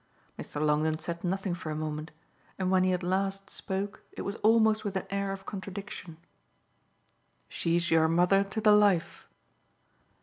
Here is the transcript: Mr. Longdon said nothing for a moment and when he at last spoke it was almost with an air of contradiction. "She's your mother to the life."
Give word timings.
Mr. 0.39 0.59
Longdon 0.59 0.97
said 0.97 1.23
nothing 1.23 1.53
for 1.53 1.69
a 1.69 1.75
moment 1.75 2.09
and 2.57 2.71
when 2.71 2.83
he 2.83 2.91
at 2.91 3.03
last 3.03 3.51
spoke 3.51 4.01
it 4.13 4.23
was 4.23 4.33
almost 4.37 4.83
with 4.83 4.95
an 4.97 5.05
air 5.11 5.31
of 5.31 5.45
contradiction. 5.45 6.17
"She's 7.47 7.91
your 7.91 8.07
mother 8.07 8.43
to 8.45 8.59
the 8.59 8.71
life." 8.71 9.27